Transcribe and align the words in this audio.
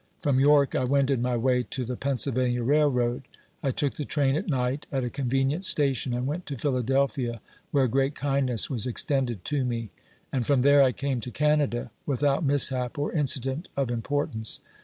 .From 0.21 0.39
York, 0.39 0.73
I 0.73 0.83
wended 0.83 1.21
my 1.21 1.37
way 1.37 1.61
to 1.61 1.85
the 1.85 1.95
Pennsylvania 1.95 2.63
railroad. 2.63 3.21
I 3.61 3.69
took 3.69 3.97
the 3.97 4.03
train 4.03 4.35
at 4.35 4.49
night, 4.49 4.87
at 4.91 5.03
a 5.03 5.11
convenient 5.11 5.63
station, 5.63 6.11
and 6.11 6.25
went 6.25 6.47
to 6.47 6.57
Philadelphia, 6.57 7.39
where 7.69 7.87
great 7.87 8.15
kindness 8.15 8.67
was 8.67 8.87
extended 8.87 9.45
to 9.45 9.63
me; 9.63 9.91
and 10.33 10.43
from 10.43 10.61
there 10.61 10.81
I 10.81 10.91
came 10.91 11.21
to 11.21 11.29
Canada, 11.29 11.91
without 12.07 12.43
mishap 12.43 12.97
or 12.97 13.13
incident 13.13 13.69
of 13.77 13.91
importance. 13.91 14.59